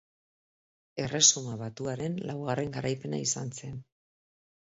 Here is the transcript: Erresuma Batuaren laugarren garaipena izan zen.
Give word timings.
Erresuma 1.03 1.57
Batuaren 1.59 2.15
laugarren 2.31 2.73
garaipena 2.79 3.21
izan 3.27 3.53
zen. 3.61 3.79